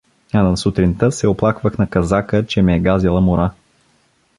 А 0.33 0.43
на 0.43 0.57
сутринта 0.57 1.11
се 1.11 1.27
оплаквах 1.27 1.77
на 1.77 1.89
Казака, 1.89 2.45
че 2.45 2.61
ме 2.61 2.75
е 2.75 2.79
газила 2.79 3.21
морa`. 3.21 3.51